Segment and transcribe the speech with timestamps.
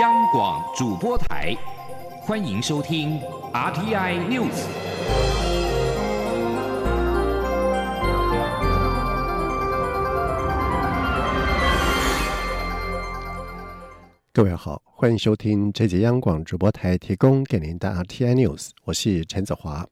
[0.00, 1.54] 央广主播台，
[2.22, 3.20] 欢迎收听
[3.52, 4.64] RTI News。
[14.32, 19.86] 各位好，欢迎收听这节央广主播台提供给您的 RTI News，我是陈子华。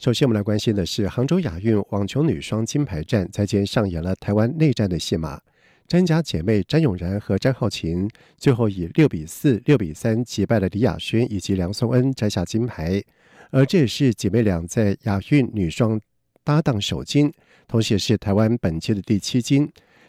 [0.00, 5.40] 首先，我们来关心的是杭州亚运网球女双金牌战，在今天上演了台湾内战的戏码。
[5.88, 8.06] 詹家姐妹詹永然和詹浩琴
[8.36, 13.02] 最后以六比四、六比三击败了李雅轩以及梁颂恩，摘下金牌。
[13.50, 15.98] 而这也是姐妹俩在亚运女双
[16.44, 17.32] 搭档首金，
[17.66, 19.66] 同时也是台湾本届的第七金。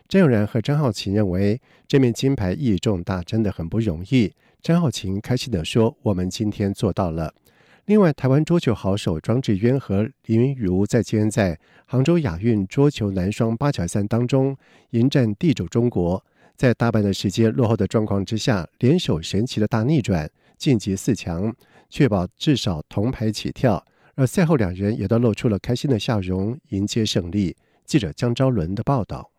[0.10, 4.34] 詹永然和詹浩琴认为这面金牌意义重大，真的很不容易。
[4.62, 7.34] 詹浩琴开心地说：“我们今天做到了。”
[7.90, 14.56] 另外，台湾桌球好手庄智渊和林云如在今天在杭州亚运桌球男双八强赛当中
[14.92, 16.24] 迎战地主中国，
[16.56, 21.52] 在大半的时间落后的状况之下，联手神奇的大逆转，晋级四强，
[21.90, 23.84] 确保至少铜牌起跳。
[24.14, 27.58] 而赛后两人也都露出了开心的笑容，迎接胜利。
[27.86, 29.32] 记者江昭伦的报道：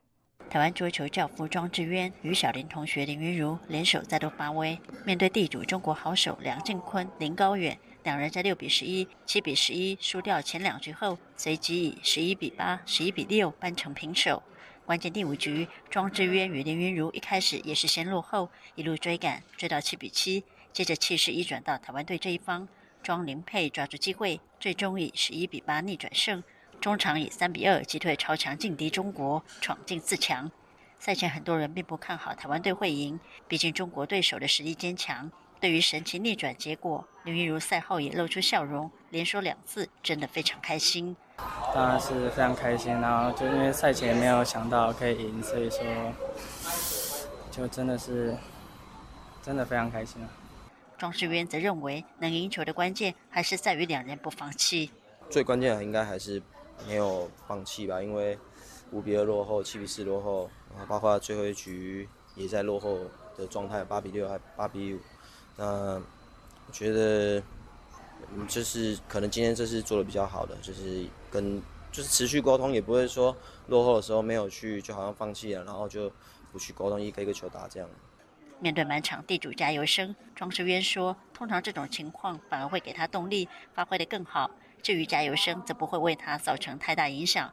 [0.49, 7.79] 台湾桌球教父庄智渊与小林同学林云如联手再度发威，面对地主中国好手梁靖昆、林高远。
[8.11, 14.43] 两人在六比十一、七比十一输掉前两局后，随即以十一比八、十一比六扳成平手。
[14.85, 22.67] 关键第五局，庄智渊与林云如一开始也是先落后，一路追赶，追到七比七，接着气势一转到台湾队这一方，
[23.01, 26.43] 庄林佩抓住机会，最终以十一比八逆转胜，
[26.81, 30.51] 中场以三比二击退超强劲敌中国，闯进四强。
[30.99, 35.31] 赛前很多人并不看好台湾队会赢，毕竟中国对手的实力坚强。
[35.61, 41.15] 对于神奇逆转结果，刘玉如赛后也露出笑容，连说两次，真的非常开心。
[41.75, 45.85] 当然是非常开心，然后就因为赛前没有想到可以赢，所以说
[47.51, 48.35] 就真的是
[49.43, 50.29] 真的非常开心啊。
[50.97, 54.91] 庄世渊则认为，能赢球的关键还是在于两人不放弃。
[55.29, 56.41] 最关键的应该还是
[56.89, 58.39] 没有放弃吧，因为
[58.93, 62.99] 五比二落后，七比四落后，然后包括最后一局也在落后
[63.37, 65.01] 的状态，八比六还八比五。
[65.61, 66.03] 那
[66.67, 67.43] 我觉得，
[68.35, 71.61] 嗯，就是可能今天这是做的比较好的，就是跟
[71.93, 76.11] 就是持续沟通，也不会说落后的时候没有去，就好像放弃了，然后就
[76.51, 77.87] 不去沟通，一个一个球打这样。
[78.59, 84.51] 面对满场地主加油声，庄世渊说：“通常这种情况反而会给他动力，发挥的更好。
[84.83, 87.53] 至于加油声，则不会为他造成太大影响。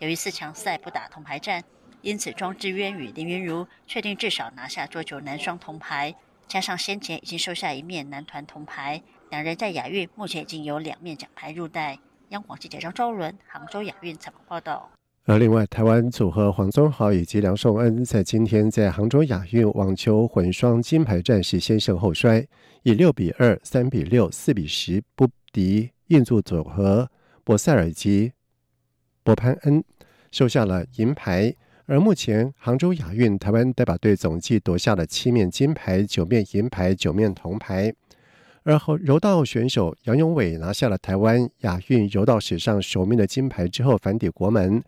[0.00, 1.62] 由于四强赛不打铜牌战，
[2.02, 6.16] 因此庄智渊与林云如确定至少拿下桌球男双铜牌。”
[6.46, 11.98] 加上先前已经收下一面男团铜牌，两人在亚运目前已经有两面奖牌入袋。
[12.28, 14.90] 央广记者张昭伦杭州亚运采访报道。
[15.24, 22.46] 而另外，台湾组合黄宗豪以及梁颂恩在今天在杭州亚运网球混双金牌战是先胜后衰，
[22.82, 27.10] 以六比二、三比六、四比十不敌印度组合
[27.42, 28.32] 博塞尔及
[29.22, 29.82] 博潘恩，
[30.30, 31.54] 收下了银牌。
[31.86, 37.92] 而目前杭州亚运，台湾代表队总计夺下了七面金牌、九面银牌、九面铜牌。
[38.62, 44.82] 而后柔道选手杨永伟拿下了台湾亚运柔道史上首面的金牌之后返抵国门。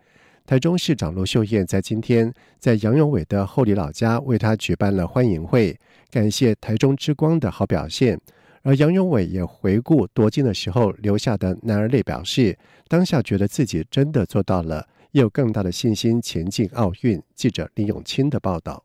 [0.47, 5.77] 台中市长卢秀燕在今天在杨永伟的后里老家为他举办了欢迎会，
[6.09, 8.19] 感谢台中之光的好表现。
[8.63, 14.87] 而杨永伟也回顾夺金的时候留下的男儿泪，表示当下觉得自己真的做到了。
[15.21, 17.21] 有更大的信心前进奥运。
[17.33, 18.83] 记者林永清的报道：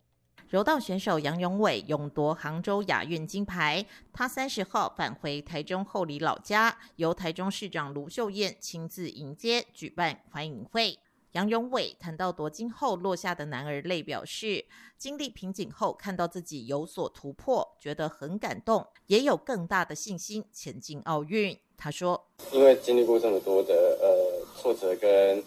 [0.48, 3.84] 柔道选手杨永伟勇夺杭州亚运金牌。
[4.12, 10.98] 他三十号返回台中后里老家，由台中市长卢秀燕亲自迎接，举办欢迎会。
[11.32, 14.64] 杨永伟谈到夺金后落下的男儿泪，表示
[14.96, 21.58] 经历瓶颈后看到自己有所突破，觉得很感动，也有更大的信心前进奥运。
[21.76, 25.42] 他说：“因为经历过这么多的呃挫折跟。”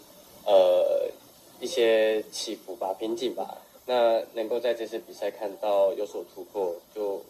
[0.46, 1.10] 呃，
[1.60, 3.58] 一些起伏吧，瓶颈吧。
[3.84, 7.22] 那能够在这次比赛看到有所突破，就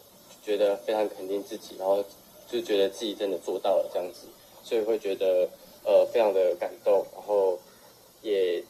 [0.43, 2.03] 觉得非常肯定自己，然后
[2.47, 4.27] 就觉得自己真的做到了这样子，
[4.63, 5.49] 所以会觉得
[5.83, 7.59] 呃非常的感动，然后
[8.21, 8.63] 也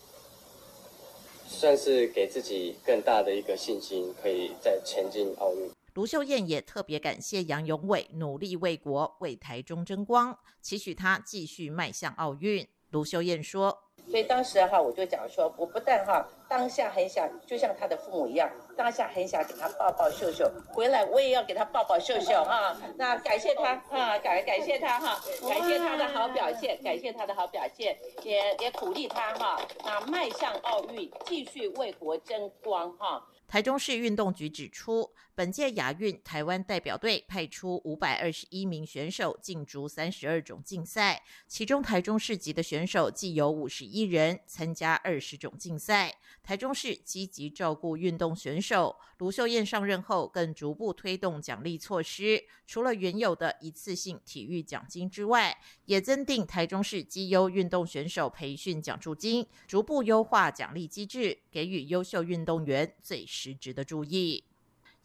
[1.48, 5.70] 算是给自己更大的一个信心，可以再前进奥运。
[5.94, 12.68] 卢秀燕也特别感谢杨永伟努力为国为台中争光，期许他继续迈向奥运。
[12.92, 13.84] 卢秀燕说。
[14.10, 22.74] 所以当时哈，我就讲说，我不但哈当下很想，就像他的父母一样，当下很想给他抱抱秀秀，回来我也要给他抱抱秀秀哈。
[22.95, 25.19] 那感谢他啊，感感谢他哈，
[25.50, 33.22] 感谢他的好表现，感谢他的好表现，也也鼓励他哈，那迈向奥运，继续为国争光哈。
[33.45, 46.16] 台中市运动局指出，本届亚运台湾代表队派出五百二十一名选手竞逐三十二种竞赛，其中台中市籍的选手计有五十一人参加二十种竞赛。
[46.42, 55.56] 台中市积极照顾运动选手，卢秀燕上任后更逐步推动奖励措施，除了原有的一次性体育奖金之外，
[55.86, 63.24] 也增订台中市绩优运动选手培训奖助金，逐步优化奖励机制，给予优秀运动员最。
[63.28, 64.45] 实质的注意。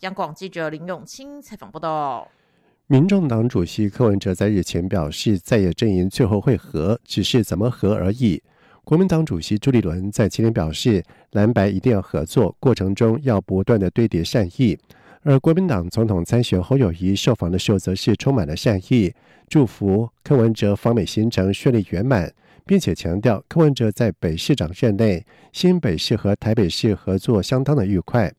[0.02, 2.28] 央广记者林永清采访报道。
[2.88, 8.42] 民众党主席柯文哲在日前表示，在野阵营最后会合，只是怎么合而已。
[8.82, 14.76] 国民党主席朱立伦在今天表示，蓝白一定要合作，过程中要不断的堆叠善意。
[15.22, 19.14] 而国民党总统参选侯友谊受访的时候，则是充满了善意，
[19.48, 22.32] 祝福柯文哲访美行程顺利圆满。
[22.64, 28.32] 并且强调，柯文哲在北市长任内，新北市和台北市合作相当的愉快。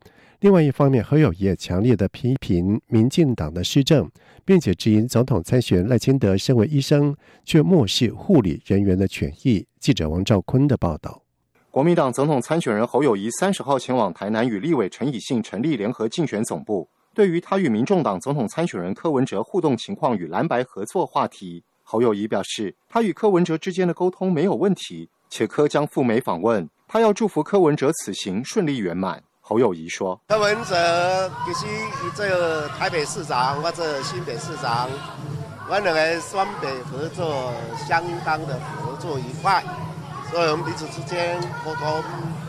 [0.44, 4.12] 另外一方面，何友也强烈的批评民进党的施政，
[4.44, 9.66] 并且质疑总统参选赖清德身为医生，却漠视护理人员的权益。
[9.80, 11.22] 记者王兆坤的报道。
[11.72, 21.64] 国民党总统参选人侯友谊三十号前往台南与立委陈以信成立联合竞选总部，对于他与民众党总统参选人柯文哲互动情况与蓝白合作话题。
[21.84, 29.24] 侯友谊表示，他与柯文哲之间的沟通没有问题，且柯将赴美访问，他要祝福柯文哲此行顺利圆满。
[29.46, 31.68] 侯友谊说：“柯文哲其实
[32.16, 34.90] 这个台北市长或者新北市长，
[35.70, 39.62] 我认为双北合作相当的合作愉快，
[40.32, 42.02] 所以我们彼此之间沟通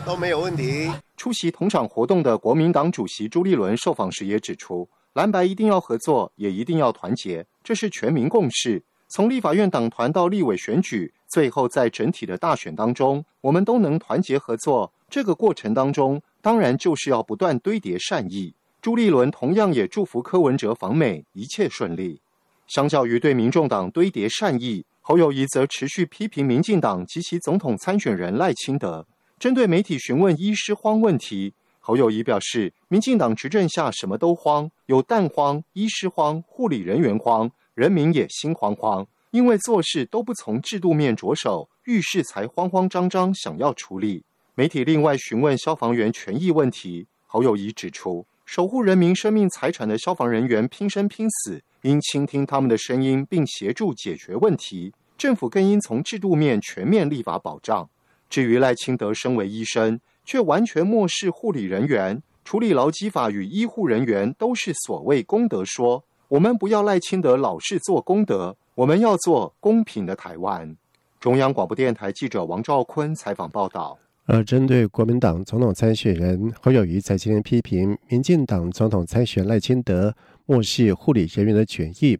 [0.05, 8.81] 都没有问题。”出席同场活动的国民党主席朱立伦受访时也指出，蓝白一定要合作，也一定要团结，这是全民共识。
[9.09, 14.93] 从立法院党团到立委选举，最后在整体的大选当中，我们都能团结合作。
[15.07, 18.53] 这个过程当中，当然就是要不断堆叠善意。
[18.79, 22.21] 朱立伦同样也祝福柯文哲访美一切顺利。
[22.67, 29.07] 相较于对民众党堆叠善意，侯友谊则持续批评民进党及其总统参选人赖清德。
[29.39, 37.49] 针对媒体询问医师荒问题，侯友谊表示，民进党执政下什么都荒，有蛋荒、医师荒、护理人员荒。
[37.73, 44.23] 人民也心慌慌，因为做事都不从制度面着手，遇事才慌慌张张想要处理。
[44.57, 54.93] 媒体另外询问消防员权益问题，侯友谊指出，守护人民生命财产的消防人员拼生拼死，应倾听他们的声音，并协助解决问题。
[55.17, 57.89] 政府更应从制度面全面立法保障。
[58.29, 66.01] 至于赖清德身为医生，却完全漠视护理人员，处理劳基法与医护人员都是所谓公德说。
[66.29, 70.77] 我们不要赖清德老是做功德，我们要做公平的台湾。
[71.19, 73.99] 中央广播电台记者王兆坤采访报道。
[74.27, 80.15] 而针对国民党总统参选人侯友谊在今天批评民进党总统参选赖清德
[80.47, 82.17] 漠视护理人员的权益，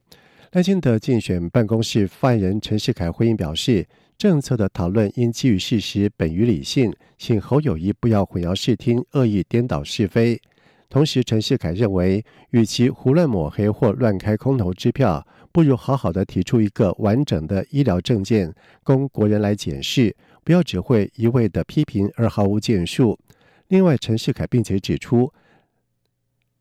[0.52, 3.88] 赖清德竞选办公室发言人陈世凯回应表示，
[4.20, 10.40] 政策的讨论应基于事实，本于理性，请侯友谊不要混淆视听，恶意颠倒是非。
[10.88, 18.54] 同时，陈世凯认为，与其胡乱抹黑或乱开空头支票，不如好好的提出一个完整的医疗证件，
[18.84, 23.20] 供国人来检视，不要只会一味的批评而毫无建树。
[23.68, 25.34] 另外，陈世凯并且指出，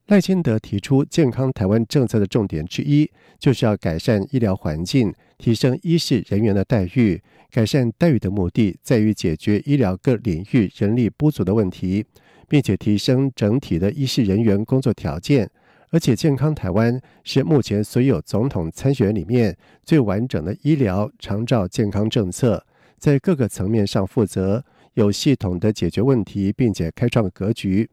[0.06, 7.22] 赖清德提出健康台湾政策的重点之一，就是要改善医疗环境，提升医事人员的待遇。
[7.53, 12.05] 改善待遇的目的，在于解决医疗各领域人力不足的问题。
[12.46, 15.50] 并且提升整体的医事人员工作条件，
[15.91, 22.64] 而且健康台湾是目前所有总统参选里面最完整的医疗长照健康政策，
[22.98, 27.89] 在各个层面上负责有系统的解决问题，并且开创格局。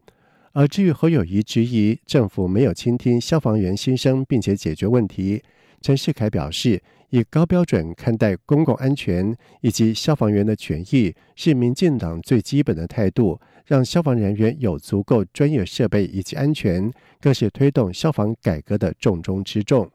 [0.52, 5.42] 而至于侯友谊质疑政府没有倾听消防员心声，并且解决问题，
[5.80, 13.40] 陈世凯表示，以高标准看待公共安全以及消防员的权益，是民进党最基本的态度。
[13.64, 19.88] 让消防人员有足够专业设备以及安全，更是推动消防改革的重中之重。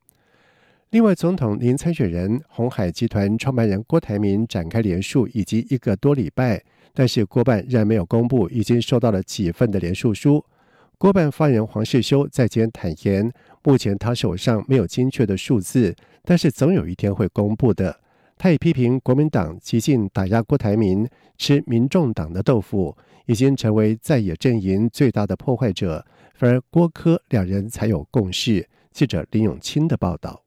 [0.92, 6.64] 另外，总统您参选人红海集团创办人郭台铭展开连署已经一个多礼拜，
[6.94, 10.44] 但是郭办仍然没有公布已经收到了几份的连署书。
[10.98, 13.30] 郭办发言人黄世修在前坦言，
[13.64, 18.00] 目前他手上没有精确的数字，但是总有一天会公布的。
[18.38, 21.06] 他也批评国民党极尽打压郭台铭，
[21.38, 22.96] 吃民众党的豆腐。
[23.26, 28.66] 已经成为在野阵营最大的破坏者，反而郭柯两人才有共识。
[28.94, 30.47] 记者林永清的报道。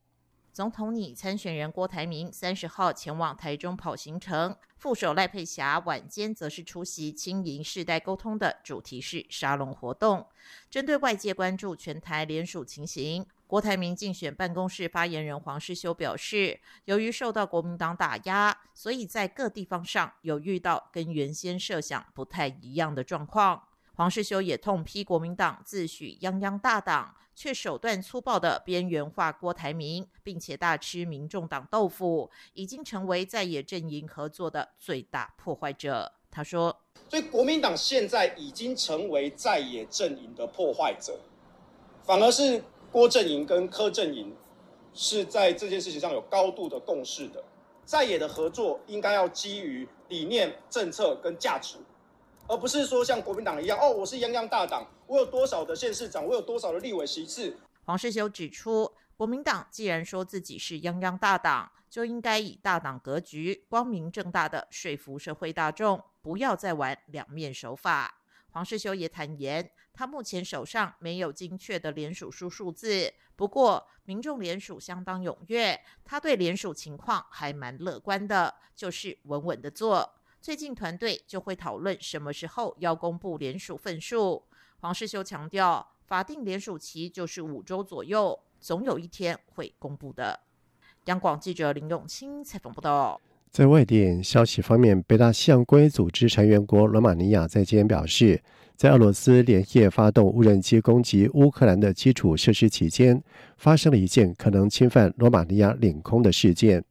[0.60, 10.26] 总统拟参选人郭台铭三十号前往台中跑行程，副手赖佩霞晚间则是出席青银世代沟通的主题式沙龙活动。
[10.68, 23.62] 针对外界关注全台联署情形，郭台铭竞选办公室发言人黄世修表示，由于受到国民党打压，所以在各地方上有遇到跟原先设想不太一样的状况。
[24.00, 36.10] 黄世修也痛批国民党自诩泱泱大党，却手段粗暴的边缘化郭台铭，并且大吃民众党豆腐，已经成为在野阵营合作的最大破坏者。
[36.30, 36.74] 他说
[37.10, 41.20] ：“所以国民党现在已经成为在野阵营的破坏者，
[42.02, 44.34] 反而是郭阵营跟柯阵营
[44.94, 47.44] 是在这件事情上有高度的共识的。
[47.84, 51.76] 在野的合作应该要基于理念、政策跟价值。”
[52.50, 57.56] 而不是说像国民党一样，哦，我是泱泱大党，我有多少的县市长，我有多少的立委席次。
[57.84, 68.20] 黄世修指出，国民党既然说自己是泱泱大党，就应该以大党格局，光明正大的说服社会大众，不要再玩两面手法。
[68.48, 80.16] 黄世修也坦言，他目前手上没有精确的联署数数字，不过民众联署相当踊跃，他对联署情况还蛮乐观的，就是稳稳的做。
[80.42, 84.42] 最近团队就会讨论什么时候要公布联署份数。
[84.78, 90.40] 黄世修强调，法定联署期就是五周左右，总有一天会公布的。
[91.04, 93.20] 央广记者林永清采访报道。
[93.50, 98.42] 在外电消息方面，北大西洋公约组织成员国罗马尼亚在今天表示，
[98.76, 103.22] 在俄罗斯连夜发动无人机攻击乌克兰的基础设施期间，
[103.58, 106.82] 发生了一件可能侵犯罗马尼亚领空的事件。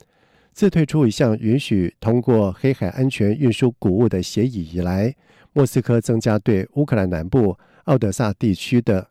[0.59, 5.15] 自退出一项允许通过黑海安全运输谷物的协议以来，
[5.53, 9.07] 莫斯科增加对乌克兰南部奥德萨地区的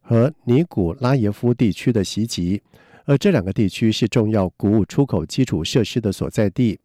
[0.00, 2.60] 和尼古拉耶夫地区的袭击，
[3.04, 6.80] 而这两个地区是重要谷物出口基础设施的所在地。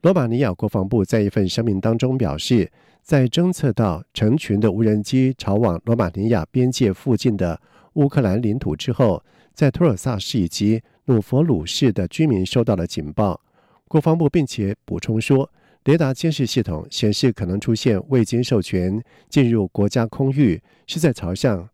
[0.00, 7.60] 罗马尼亚国防部在一份声明当中表示，在侦测到成群的无人机朝往罗马尼亚边界附近的
[7.96, 13.40] 乌克兰领土之后，在托尔萨市以及努佛鲁市的居民收到了警报，
[13.88, 15.50] 国防部并且补充说，
[15.84, 21.68] 雷达监视系统显示可能出现未经授权进入国家空域，是在朝向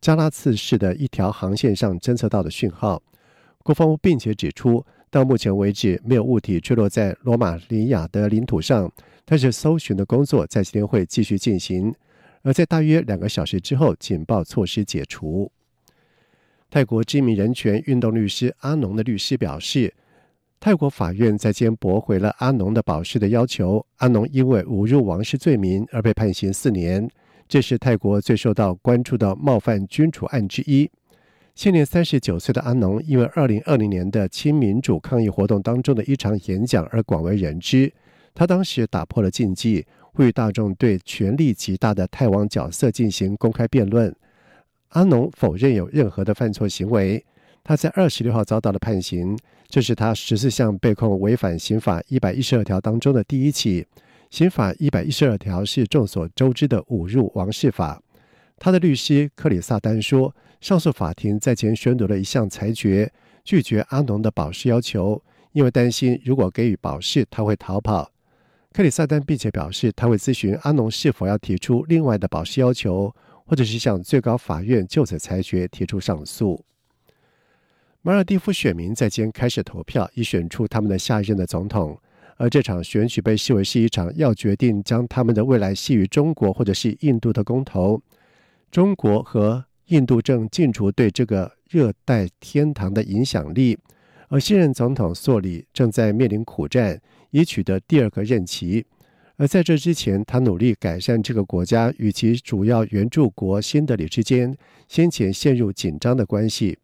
[0.00, 3.00] 加拉茨市的一条航线上侦测到的讯号。
[3.62, 8.90] 国防部并且指出，到目前为止没有物体坠落在罗马尼亚的领土上，
[9.24, 11.94] 但是搜寻的工作在今天会继续进行。
[12.42, 15.52] 而在大约两个小时之后，警报措施解除。
[16.72, 19.92] 泰国知名人权运动律师阿农的律师表示，
[20.58, 23.84] 泰国法院在今驳回了阿农的保释的要求。
[23.98, 27.06] 阿农因为侮辱王室罪名而被判刑四年，
[27.46, 30.90] 这是泰国最受到关注的冒犯君主案之一。
[31.54, 37.92] 现年三十九岁的阿农，因为二零二零年的亲民主抗议活动当中的一场演讲而广为人知。
[38.34, 44.16] 他当时打破了禁忌，呼吁大众对权力极大的泰王角色进行公开辩论。
[44.92, 47.22] 阿农否认有任何的犯错行为。
[47.64, 53.86] 他在二十六号遭到了判刑，这是他十四项被控违反刑法一百一十二条当中的第一起。
[54.30, 58.02] 刑法一百一十二条是众所周知的侮辱王室法。
[58.58, 63.12] 他的律师克里萨丹说，上诉法庭在前宣读了一项裁决，
[63.44, 65.22] 拒绝阿农的保释要求，
[65.52, 68.10] 因为担心如果给予保释，他会逃跑。
[68.72, 73.14] 克里萨丹并且表示，他会咨询阿农是否要提出另外的保释要求。
[73.52, 76.64] 或者是向最高法院就此裁决提出上诉。
[78.00, 82.00] 马尔蒂夫选民在今天开始投票，以选出他们的下一任的总统。
[82.38, 88.00] 而这场选举被视为是一场要决定将他们的未来系于中国或者是印度的公投。
[88.70, 93.78] 中国和印度正进除对这个热带天堂的影响力，
[94.28, 96.98] 而现任总统索里正在面临苦战，
[97.32, 98.86] 以取得第二个任期。
[99.36, 104.56] 而在这之前，他努力改善这个国家与其主要援助国新德里之间
[104.88, 106.78] 先前陷入紧张的关系。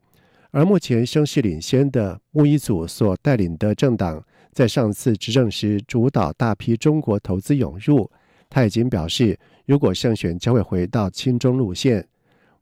[0.50, 8.10] 而目前声势领先的穆伊祖所带领的政党，在上次执政时主导大批中国投资涌入。
[8.48, 12.08] 他已经表示，如果胜选，将会回到亲中路线。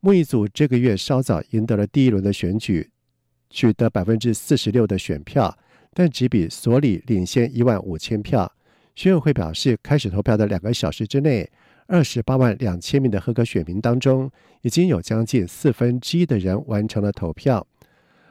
[0.00, 2.90] 穆伊祖这个月稍早赢得了第一轮的选举，
[3.50, 5.56] 取得百分之四十六的选票，
[5.94, 8.52] 但只比索里领先一万五千票。
[8.96, 11.48] 选委会表示，开始投票的两个小时之内，
[11.86, 14.30] 二十八万两千名的合格选民当中，
[14.62, 17.64] 已经有将近四分之一的人完成了投票。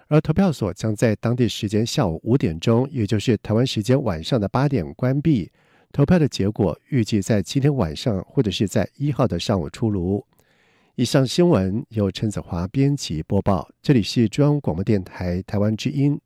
[0.07, 5.51] 而投票所将在当地时间下午五点钟，也就是台湾时间晚上的八点关闭。
[5.91, 10.25] 投票的结果预计在今天晚上或者是在一号的上午出炉。
[10.95, 16.19] 以上新闻由陈子华编辑播报，这里是中央广播电台台湾之音。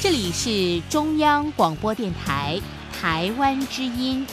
[0.00, 2.60] 这里是中央广播电台
[2.92, 4.26] 台湾之音。